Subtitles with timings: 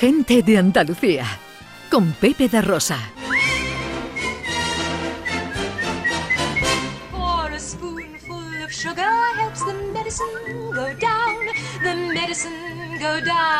[0.00, 1.26] Gente de Andalucía,
[1.90, 2.96] con Pepe da Rosa.
[7.10, 11.36] For a spoonful of sugar helps the medicine go down.
[11.82, 13.59] The medicine go down.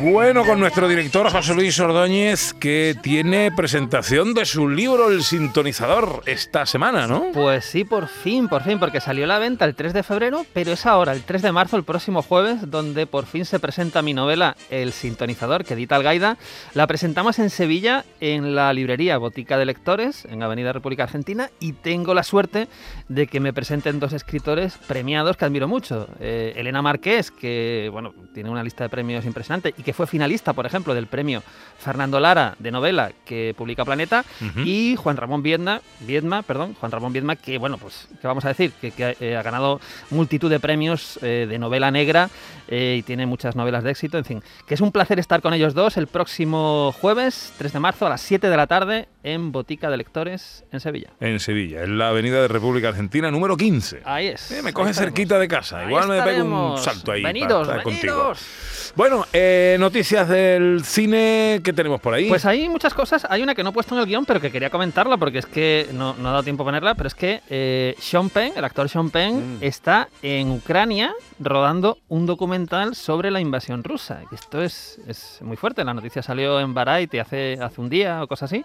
[0.00, 6.22] Bueno, con nuestro director José Luis Ordóñez, que tiene presentación de su libro El Sintonizador
[6.26, 7.30] esta semana, ¿no?
[7.32, 10.44] Pues sí, por fin, por fin, porque salió a la venta el 3 de febrero,
[10.52, 14.02] pero es ahora, el 3 de marzo, el próximo jueves, donde por fin se presenta
[14.02, 16.36] mi novela El Sintonizador, que edita Algaida.
[16.74, 21.72] La presentamos en Sevilla, en la librería Botica de Lectores, en Avenida República Argentina, y
[21.72, 22.68] tengo la suerte
[23.08, 26.06] de que me presenten dos escritores premiados que admiro mucho.
[26.20, 30.52] Eh, Elena Marqués, que bueno, tiene una lista de premios impresionante y que fue finalista,
[30.52, 31.42] por ejemplo, del premio
[31.78, 34.24] Fernando Lara de novela que publica Planeta,
[34.64, 38.48] y Juan Ramón Viedma, Viedma, perdón, Juan Ramón Viedma, que bueno, pues, ¿qué vamos a
[38.48, 38.72] decir?
[38.72, 39.80] Que, que, eh, ha ganado
[40.10, 42.30] multitud de premios eh, de novela negra
[42.68, 45.54] eh, y tiene muchas novelas de éxito, en fin, que es un placer estar con
[45.54, 49.50] ellos dos el próximo jueves, 3 de marzo, a las 7 de la tarde, en
[49.50, 51.10] Botica de Lectores, en Sevilla.
[51.20, 54.02] En Sevilla, en la Avenida de República Argentina, número 15.
[54.04, 54.52] Ahí es.
[54.52, 55.80] Eh, me coge cerquita de casa.
[55.80, 57.22] Ahí Igual me pego un salto ahí.
[57.22, 57.92] para Venidos, contigo.
[58.14, 58.92] venidos.
[58.94, 62.28] Bueno, eh, noticias del cine que tenemos por ahí.
[62.28, 63.26] Pues hay muchas cosas.
[63.28, 65.46] Hay una que no he puesto en el guion, pero que quería comentarla porque es
[65.46, 66.94] que no, no ha dado tiempo a ponerla.
[66.94, 69.58] Pero es que eh, Sean Penn, el actor Sean Penn, Mm.
[69.60, 74.22] está en Ucrania rodando un documental sobre la invasión rusa.
[74.32, 75.84] Esto es, es muy fuerte.
[75.84, 78.64] La noticia salió en Variety hace, hace un día o cosas así.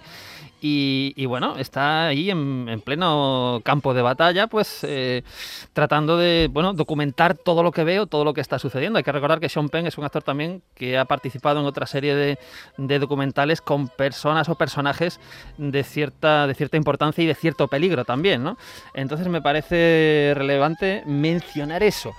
[0.64, 5.24] Y, bueno, está ahí en, en pleno campo de batalla, pues eh,
[5.74, 8.98] tratando de bueno, documentar todo lo que veo, todo lo que está sucediendo.
[8.98, 11.88] Hay que recordar que Sean Penn es un actor también que ha participado en otra
[11.88, 15.20] serie de, documentales con personas o personajes
[15.58, 18.58] de cierta, de cierta importancia y de cierto peligro también, ¿no?
[18.94, 22.12] Entonces me parece relevante mencionar eso.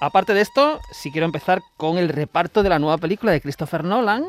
[0.00, 3.84] Aparte de esto, sí quiero empezar con el reparto de la nueva película de Christopher
[3.84, 4.24] Nolan,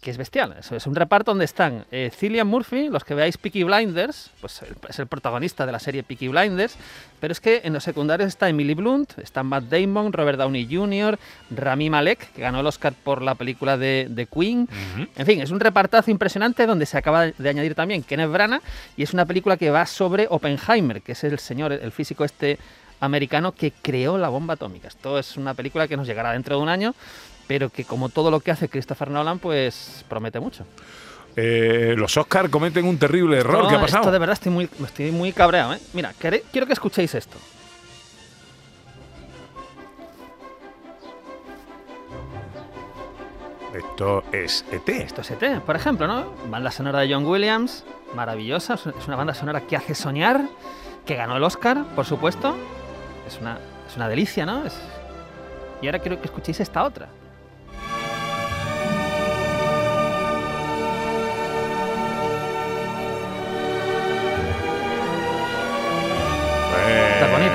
[0.00, 0.56] que es bestial.
[0.58, 4.62] Eso es un reparto donde están eh, Cillian Murphy, los que veáis Peaky Blinders, pues
[4.62, 6.76] el- es el protagonista de la serie Peaky Blinders,
[7.20, 11.18] pero es que en los secundarios está Emily Blunt, está Matt Damon, Robert Downey Jr.,
[11.50, 14.66] Rami Malek, que ganó el Oscar por la película de, de Queen.
[15.16, 18.62] En fin, es un repartazo impresionante donde se acaba de añadir también Kenneth Branagh
[18.96, 22.58] y es una película que va sobre Oppenheimer, que es el señor, el físico este
[23.02, 24.88] americano que creó la bomba atómica.
[24.88, 26.94] Esto es una película que nos llegará dentro de un año,
[27.50, 30.64] pero que como todo lo que hace Christopher Nolan, pues promete mucho.
[31.34, 33.64] Eh, los Oscar cometen un terrible error.
[33.64, 34.02] No, ¿Qué ha pasado?
[34.02, 35.80] Esto de verdad estoy muy, estoy muy cabreado, ¿eh?
[35.92, 37.36] Mira, quiero que escuchéis esto.
[43.74, 44.88] Esto es ET.
[44.88, 46.32] Esto es ET, por ejemplo, ¿no?
[46.48, 47.84] Banda sonora de John Williams,
[48.14, 50.42] maravillosa, es es una banda sonora que hace soñar,
[51.06, 52.56] que ganó el Oscar, por supuesto.
[53.28, 54.64] Es una, es una delicia, ¿no?
[54.64, 54.78] Es-
[55.82, 57.08] Y ahora quiero que escuchéis esta otra.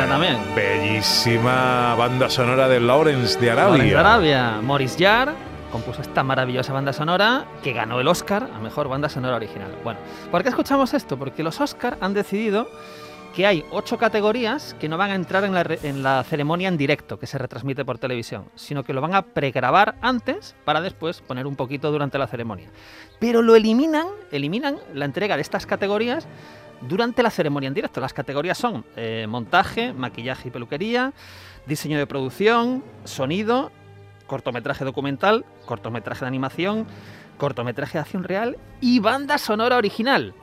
[0.08, 0.38] También.
[0.56, 4.30] Bellísima banda sonora de Lawrence de Lawrence Arabia.
[4.30, 4.62] de Arabia.
[4.62, 5.34] Maurice Jarre
[5.72, 9.72] compuso esta maravillosa banda sonora que ganó el Oscar a mejor banda sonora original.
[9.84, 10.00] Bueno,
[10.32, 11.18] ¿por qué escuchamos esto?
[11.18, 12.70] Porque los Oscar han decidido
[13.36, 16.70] que hay ocho categorías que no van a entrar en la, re- en la ceremonia
[16.70, 20.80] en directo que se retransmite por televisión, sino que lo van a pregrabar antes para
[20.80, 22.70] después poner un poquito durante la ceremonia.
[23.20, 26.26] Pero lo eliminan, eliminan la entrega de estas categorías
[26.88, 28.00] durante la ceremonia en directo.
[28.02, 31.14] Las categorías son eh, montaje, maquillaje y peluquería,
[31.66, 33.72] diseño de producción, sonido,
[34.28, 36.86] cortometraje documental, cortometraje de animación,
[37.38, 40.34] cortometraje de acción real y banda sonora original.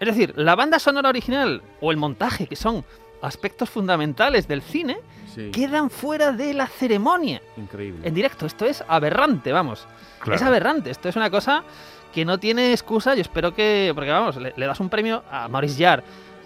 [0.00, 2.84] Es decir, la banda sonora original o el montaje, que son
[3.22, 4.98] aspectos fundamentales del cine,
[5.32, 8.06] Sí, quedan fuera de la ceremonia increíble.
[8.06, 8.44] en directo.
[8.44, 9.86] Esto es aberrante, vamos.
[10.18, 10.36] Claro.
[10.36, 10.90] Es aberrante.
[10.90, 11.64] Esto es una cosa
[12.12, 13.14] que no tiene excusa.
[13.14, 13.92] Yo espero que.
[13.94, 16.02] Porque vamos, le, le das un premio a Maurice Jarre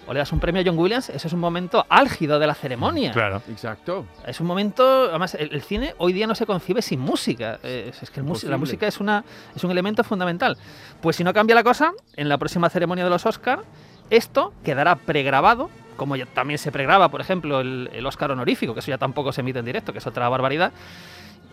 [0.07, 2.55] o le das un premio a John Williams, eso es un momento álgido de la
[2.55, 3.11] ceremonia.
[3.11, 3.41] Claro.
[3.49, 4.05] Exacto.
[4.25, 7.59] Es un momento, además, el, el cine hoy día no se concibe sin música.
[7.61, 10.57] Eh, Es, es que el la música es, una, es un elemento fundamental.
[11.01, 13.63] Pues si no cambia la cosa, en la próxima ceremonia de los Oscar,
[14.09, 18.79] esto quedará pregrabado, como ya también se pregraba, por ejemplo, el, el Oscar honorífico, que
[18.79, 20.71] eso ya tampoco se emite en directo, que es otra barbaridad.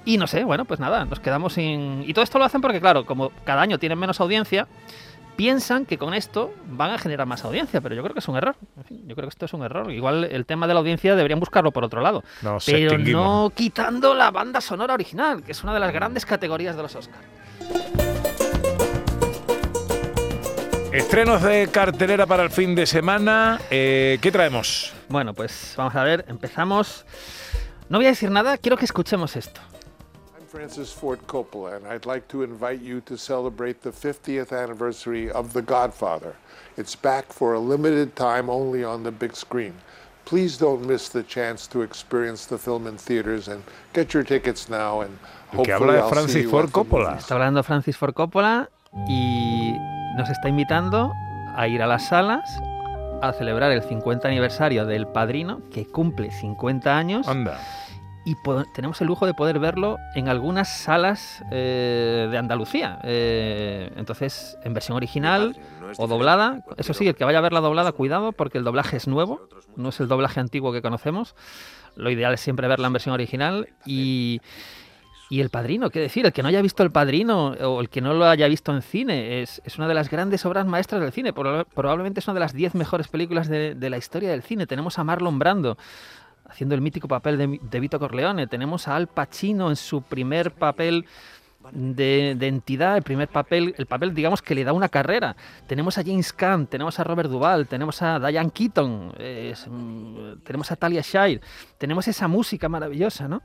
[0.05, 2.05] Y no sé, bueno, pues nada, nos quedamos sin...
[2.07, 4.69] Y todo esto lo hacen porque, claro, como cada año tienen menos audiencia,
[5.37, 8.37] piensan que con esto van a generar más audiencia, pero yo creo que es un
[8.37, 8.55] error.
[8.77, 9.91] En fin, yo creo que esto es un error.
[9.91, 12.23] Igual el tema de la audiencia deberían buscarlo por otro lado.
[12.43, 16.77] Nos Pero no quitando la banda sonora original, que es una de las grandes categorías
[16.77, 17.25] de los Oscars.
[20.93, 23.61] Estrenos de cartelera para el fin de semana.
[23.69, 24.93] Eh, ¿Qué traemos?
[25.09, 27.05] Bueno, pues vamos a ver, empezamos.
[27.89, 29.61] No voy a decir nada, quiero que escuchemos esto.
[30.55, 35.53] Francis Ford Coppola, and I'd like to invite you to celebrate the 50th anniversary of
[35.53, 36.37] The Godfather.
[36.77, 39.75] It's back for a limited time only on the big screen.
[40.25, 44.69] Please don't miss the chance to experience the film in theaters and get your tickets
[44.69, 45.19] now and
[45.53, 47.17] El que hopefully habla see Francis you Ford Coppola.
[47.19, 48.71] Está hablando Francis Ford Coppola
[49.09, 49.75] y
[50.17, 51.13] nos está invitando
[51.57, 52.49] a ir a las salas
[53.23, 57.59] a celebrar el 50 aniversario del Padrino, que cumple 50 años, Anda.
[58.25, 58.35] Y
[58.75, 62.99] tenemos el lujo de poder verlo en algunas salas eh, de Andalucía.
[63.05, 65.57] Eh, entonces, en versión original
[65.99, 66.65] o doblada.
[66.79, 69.91] Eso sí, el que vaya a verla doblada, cuidado, porque el doblaje es nuevo, no
[69.91, 71.35] es el doblaje antiguo que conocemos.
[71.97, 74.41] Lo ideal es siempre verla en versión original y...
[75.31, 78.03] Y El Padrino, qué decir, el que no haya visto El Padrino o el que
[78.03, 81.13] no lo haya visto en cine, es, es una de las grandes obras maestras del
[81.13, 81.35] cine.
[81.35, 84.67] Proba- Probablemente es una de las 10 mejores películas de, de la historia del cine.
[84.67, 85.79] Tenemos a Marlon Brando
[86.49, 88.47] haciendo el mítico papel de, Vito Corleone.
[88.47, 91.07] Tenemos a Al Pacino en su primer papel
[91.73, 95.35] de, entidad, el primer papel, el papel, digamos, que le da una carrera.
[95.67, 99.15] Tenemos a James Caan, tenemos a Robert Duvall, tenemos a Diane Keaton,
[99.69, 101.41] mm, tenemos a Talia Shire,
[101.79, 103.43] tenemos esa música maravillosa, ¿no?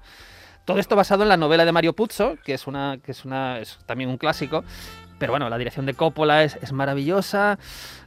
[0.66, 3.60] Todo esto basado en la novela de Mario Puzo, que es una, que es una,
[3.60, 4.64] es también un clásico.
[5.20, 7.60] Pero bueno, la dirección de Coppola es, es maravillosa.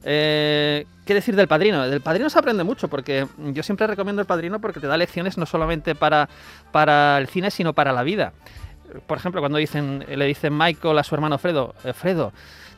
[0.03, 1.87] Eh, ¿Qué decir del padrino?
[1.89, 5.39] Del padrino se aprende mucho, porque yo siempre recomiendo el padrino porque te da lecciones
[5.39, 6.29] no solamente para,
[6.73, 8.33] para el cine, sino para la vida.
[9.07, 12.33] Por ejemplo, cuando dicen, le dicen Michael a su hermano Fredo, "Eh, Fredo,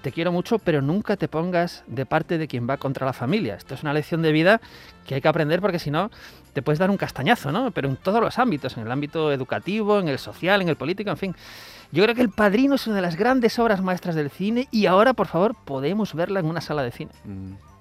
[0.04, 3.54] te quiero mucho, pero nunca te pongas de parte de quien va contra la familia.
[3.54, 4.60] Esto es una lección de vida
[5.06, 6.10] que hay que aprender porque si no
[6.52, 7.70] te puedes dar un castañazo, ¿no?
[7.70, 11.08] Pero en todos los ámbitos, en el ámbito educativo, en el social, en el político,
[11.08, 11.36] en fin.
[11.90, 14.84] Yo creo que El Padrino es una de las grandes obras maestras del cine y
[14.84, 17.12] ahora, por favor, podemos verla en una sala de cine.
[17.24, 17.73] Y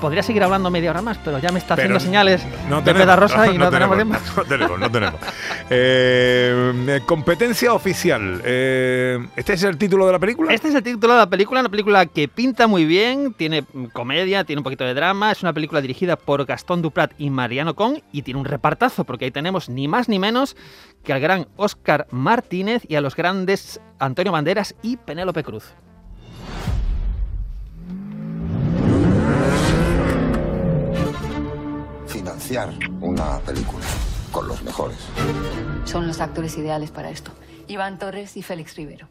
[0.00, 2.94] podría seguir hablando media hora más, pero ya me está Pero haciendo señales no de
[2.94, 4.16] Pedarrosa y no, tenemos tiempo.
[4.36, 5.20] No tenemos, no tenemos.
[5.70, 8.40] Eh, competencia oficial.
[8.42, 10.54] Eh, ¿Este es el título de la película?
[10.54, 14.44] Este es el título de la película, una película que pinta muy bien, tiene comedia,
[14.44, 18.02] tiene un poquito de drama, es una película dirigida por Gastón Duprat y Mariano Con
[18.12, 20.56] y tiene un repartazo porque ahí tenemos ni más ni menos
[21.04, 25.74] que al gran Óscar Martínez y a los grandes Antonio Banderas y Penélope Cruz.
[32.48, 32.70] Financiar
[33.02, 33.84] una película
[34.32, 34.96] con los mejores.
[35.84, 37.30] Son los actores ideales para esto.
[37.66, 39.06] Iván Torres y Félix Rivero.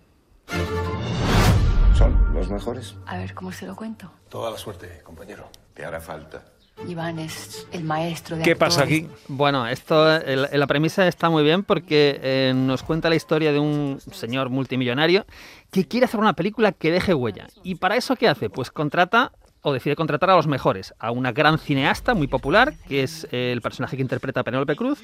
[1.95, 2.95] ¿Son los mejores?
[3.05, 4.11] A ver, ¿cómo se lo cuento?
[4.29, 5.47] Toda la suerte, compañero.
[5.75, 6.45] Te hará falta.
[6.87, 9.07] Iván es el maestro de ¿Qué pasa aquí?
[9.27, 13.59] Bueno, esto, el- la premisa está muy bien porque eh, nos cuenta la historia de
[13.59, 15.27] un señor multimillonario
[15.71, 17.47] que quiere hacer una película que deje huella.
[17.61, 18.49] ¿Y para eso qué hace?
[18.49, 19.31] Pues contrata
[19.67, 23.51] o decide contratar a los mejores, a una gran cineasta muy popular, que es eh,
[23.51, 25.01] el personaje que interpreta Penélope Cruz,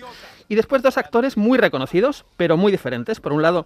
[0.48, 3.19] y después dos actores muy reconocidos, pero muy diferentes.
[3.19, 3.65] Por un lado,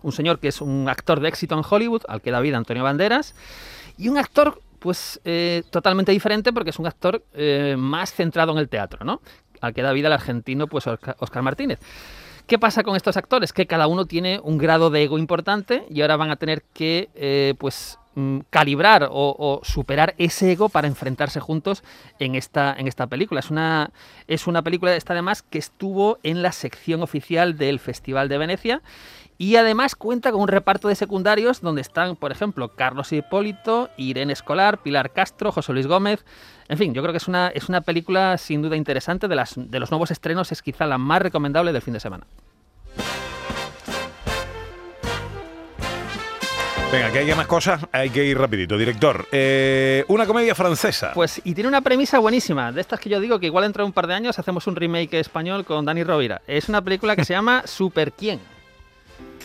[0.00, 2.82] un señor que es un actor de éxito en Hollywood, al que da vida Antonio
[2.82, 3.34] Banderas,
[3.98, 8.58] y un actor pues eh, totalmente diferente porque es un actor eh, más centrado en
[8.58, 9.20] el teatro, ¿no?
[9.60, 11.78] Al que da vida el argentino pues Oscar, Martínez.
[12.46, 13.52] ¿Qué pasa con estos actores?
[13.52, 17.54] Que cada uno tiene un grado de ego importante y ahora van a tener que
[17.58, 21.84] pues mm, calibrar o, superar ese ego para enfrentarse juntos
[22.18, 23.38] en esta, en esta película.
[23.38, 23.92] Es una,
[24.26, 28.82] es una película, esta además, que estuvo en la sección oficial del Festival de Venecia
[29.38, 34.32] y además cuenta con un reparto de secundarios donde están, por ejemplo, Carlos Hipólito, Irene
[34.32, 36.24] Escolar, Pilar Castro, José Luis Gómez.
[36.68, 39.28] En fin, yo creo que es una, es una película sin duda interesante.
[39.28, 42.26] De, las, de los nuevos estrenos es quizá la más recomendable del fin de semana.
[46.96, 48.78] Venga, que hay más cosas, hay que ir rapidito.
[48.78, 51.12] Director, eh, una comedia francesa.
[51.12, 53.88] Pues, y tiene una premisa buenísima, de estas que yo digo que igual dentro de
[53.88, 56.40] un par de años hacemos un remake español con Dani Rovira.
[56.46, 58.40] Es una película que se llama Super Quién.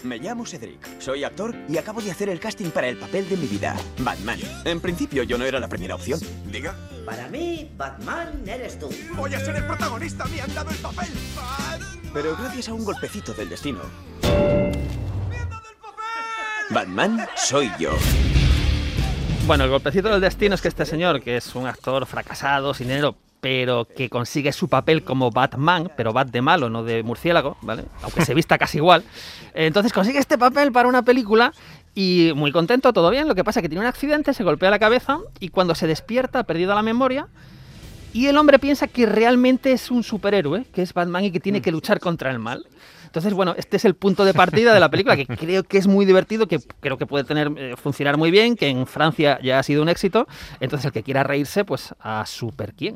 [0.04, 3.36] Me llamo Cedric, soy actor y acabo de hacer el casting para el papel de
[3.36, 4.40] mi vida, Batman.
[4.64, 6.22] En principio yo no era la primera opción.
[6.46, 6.74] Diga.
[7.06, 8.90] Para mí, Batman eres tú.
[9.18, 11.10] Voy a ser el protagonista, me han dado el papel.
[12.14, 13.82] Pero gracias a un golpecito del destino.
[16.74, 17.92] Batman soy yo.
[19.46, 22.88] Bueno, el golpecito del destino es que este señor, que es un actor fracasado, sin
[22.88, 27.58] dinero, pero que consigue su papel como Batman, pero Bat de malo, no de murciélago,
[27.62, 27.84] ¿vale?
[28.04, 29.04] Aunque se vista casi igual.
[29.54, 31.52] Entonces consigue este papel para una película
[31.94, 33.28] y muy contento, todo bien.
[33.28, 35.88] Lo que pasa es que tiene un accidente, se golpea la cabeza y cuando se
[35.88, 37.28] despierta ha perdido la memoria.
[38.14, 41.62] Y el hombre piensa que realmente es un superhéroe, que es Batman y que tiene
[41.62, 42.66] que luchar contra el mal.
[43.12, 45.86] Entonces, bueno, este es el punto de partida de la película, que creo que es
[45.86, 49.60] muy divertido, que creo que puede tener eh, funcionar muy bien, que en Francia ya
[49.60, 50.30] ha sido un éxito.
[50.62, 52.96] Entonces, el que quiera reírse, pues a super quién.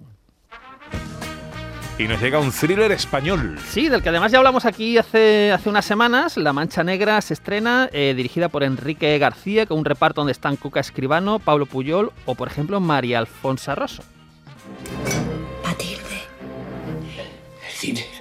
[2.00, 3.60] y nos llega un thriller español.
[3.68, 6.38] Sí, del que además ya hablamos aquí hace, hace unas semanas.
[6.38, 10.56] La Mancha Negra se estrena, eh, dirigida por Enrique García, con un reparto donde están
[10.56, 14.02] Cuca Escribano, Pablo Puyol o, por ejemplo, María Alfonso Rosso.
[15.62, 16.24] Matilde,
[17.68, 18.15] El cine.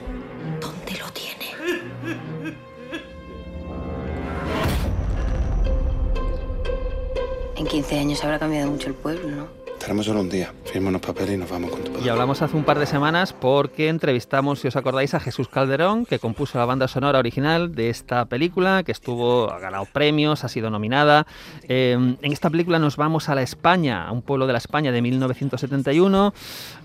[7.74, 9.48] 15 años habrá cambiado mucho el pueblo, ¿no?
[9.80, 10.52] Tenemos solo un día.
[10.64, 12.06] Firma unos papeles y nos vamos con tu padre.
[12.06, 16.06] Y hablamos hace un par de semanas porque entrevistamos, si os acordáis, a Jesús Calderón,
[16.06, 20.48] que compuso la banda sonora original de esta película, que estuvo, ha ganado premios, ha
[20.48, 21.26] sido nominada.
[21.64, 24.92] Eh, en esta película nos vamos a la España, a un pueblo de la España
[24.92, 26.32] de 1971,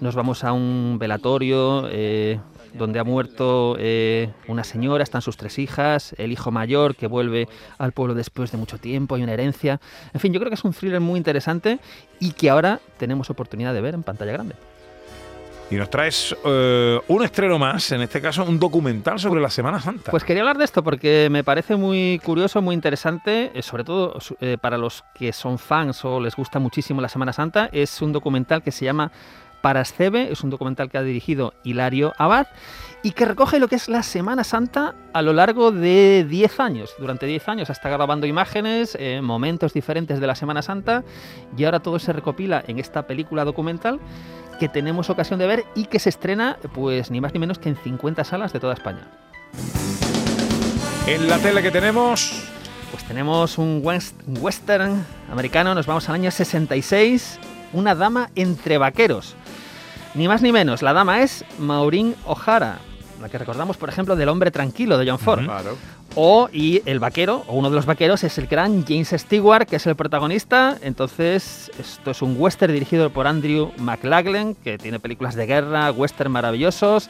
[0.01, 1.87] nos vamos a un velatorio.
[1.91, 2.39] eh,
[2.73, 7.47] donde ha muerto eh, una señora, están sus tres hijas, el hijo mayor que vuelve
[7.77, 9.79] al pueblo después de mucho tiempo, hay una herencia.
[10.13, 11.79] En fin, yo creo que es un thriller muy interesante
[12.19, 14.55] y que ahora tenemos oportunidad de ver en pantalla grande.
[15.71, 19.79] Y nos traes eh, un estreno más, en este caso un documental sobre la Semana
[19.79, 20.09] Santa.
[20.09, 24.17] Pues quería hablar de esto porque me parece muy curioso, muy interesante, eh, sobre todo
[24.41, 27.69] eh, para los que son fans o les gusta muchísimo la Semana Santa.
[27.71, 29.11] Es un documental que se llama
[29.61, 32.47] Parascebe, es un documental que ha dirigido Hilario Abad
[33.03, 36.91] y que recoge lo que es la Semana Santa a lo largo de 10 años.
[36.99, 41.03] Durante 10 años está grabando imágenes, eh, momentos diferentes de la Semana Santa
[41.57, 43.99] y ahora todo se recopila en esta película documental
[44.59, 47.69] que tenemos ocasión de ver y que se estrena pues ni más ni menos que
[47.69, 49.07] en 50 salas de toda España.
[51.07, 52.43] En la tele que tenemos,
[52.91, 57.39] Pues tenemos un west- western americano, nos vamos al año 66,
[57.71, 59.35] una dama entre vaqueros.
[60.15, 62.79] Ni más ni menos, la dama es Maureen O'Hara,
[63.21, 65.43] la que recordamos, por ejemplo, del hombre tranquilo de John Ford.
[65.43, 65.77] Claro.
[66.15, 69.75] O, y el vaquero, o uno de los vaqueros, es el gran James Stewart, que
[69.75, 70.77] es el protagonista.
[70.81, 76.31] Entonces, esto es un western dirigido por Andrew McLaglen, que tiene películas de guerra, western
[76.31, 77.09] maravillosos.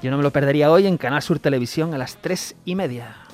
[0.00, 3.25] Yo no me lo perdería hoy en Canal Sur Televisión a las tres y media.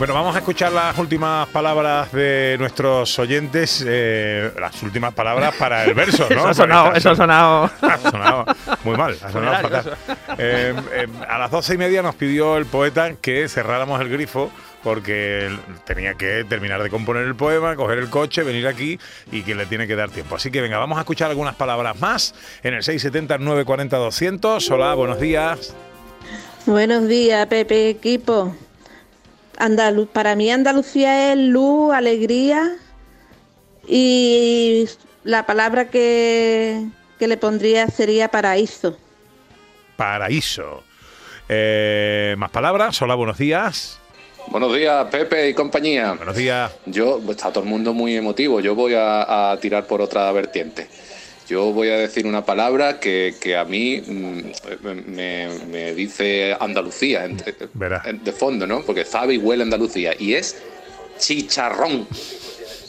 [0.00, 5.84] Bueno, vamos a escuchar las últimas palabras de nuestros oyentes, eh, las últimas palabras para
[5.84, 6.36] el verso, ¿no?
[6.36, 7.70] Eso ha sonado, eso ha sonado.
[7.82, 8.46] Ha sonado
[8.82, 9.98] muy mal, ha sonado fatal.
[10.38, 14.50] Eh, eh, a las doce y media nos pidió el poeta que cerráramos el grifo
[14.82, 18.98] porque él tenía que terminar de componer el poema, coger el coche, venir aquí
[19.30, 20.34] y que le tiene que dar tiempo.
[20.34, 24.70] Así que venga, vamos a escuchar algunas palabras más en el 670 940 200.
[24.70, 25.74] Hola, buenos días.
[26.64, 28.56] Buenos días, Pepe Equipo.
[29.60, 32.76] Andalu- para mí Andalucía es luz, alegría
[33.86, 34.86] y
[35.24, 36.86] la palabra que,
[37.18, 38.96] que le pondría sería paraíso.
[39.96, 40.82] Paraíso.
[41.48, 43.00] Eh, más palabras.
[43.02, 43.98] Hola, buenos días.
[44.46, 46.12] Buenos días, Pepe y compañía.
[46.14, 46.72] Buenos días.
[46.86, 48.60] Yo, pues, está todo el mundo muy emotivo.
[48.60, 50.88] Yo voy a, a tirar por otra vertiente.
[51.50, 57.24] Yo voy a decir una palabra que, que a mí mm, me, me dice Andalucía
[57.24, 57.42] en-
[58.04, 58.82] en- de fondo, ¿no?
[58.82, 60.12] Porque sabe y huele Andalucía.
[60.16, 60.56] Y es
[61.18, 62.06] chicharrón.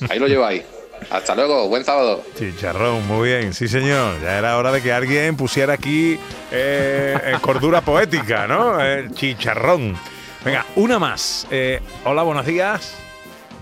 [0.10, 0.62] Ahí lo lleváis.
[1.10, 2.24] Hasta luego, buen sábado.
[2.38, 4.22] Chicharrón, muy bien, sí señor.
[4.22, 6.20] Ya era hora de que alguien pusiera aquí
[6.52, 8.80] eh, eh, cordura poética, ¿no?
[8.80, 9.98] El chicharrón.
[10.46, 11.48] Venga, una más.
[11.50, 12.94] Eh, hola, buenos días.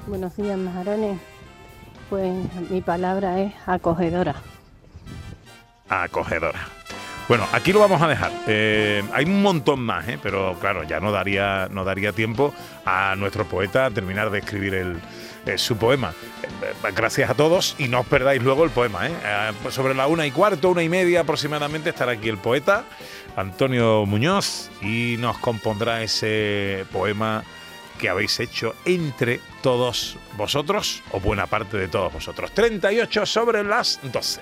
[0.08, 1.18] Buenos días, majarones.
[2.10, 2.34] Pues
[2.70, 4.36] mi palabra es acogedora.
[5.90, 6.68] Acogedora.
[7.30, 8.32] Bueno, aquí lo vamos a dejar.
[8.48, 10.18] Eh, hay un montón más, ¿eh?
[10.22, 12.56] pero claro, ya no daría, no daría tiempo
[12.86, 15.00] a nuestro poeta a terminar de escribir el,
[15.46, 16.12] eh, su poema.
[16.64, 19.02] Eh, gracias a todos y no os perdáis luego el poema.
[19.62, 22.86] pues sobre la una y cuarto, una y media aproximadamente estará aquí el poeta
[23.36, 27.44] Antonio Muñoz y nos compondrá ese poema
[28.00, 32.52] que habéis hecho entre todos vosotros o buena parte de todos vosotros.
[32.54, 34.42] 38 sobre las 12.